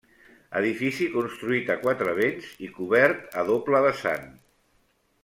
[0.59, 4.27] Edifici construït a quatre vents i cobert a doble vessant.